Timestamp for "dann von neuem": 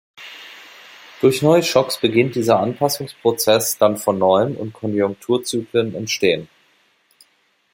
3.77-4.55